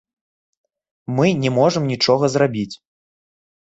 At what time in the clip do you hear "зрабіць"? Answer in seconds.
2.39-2.71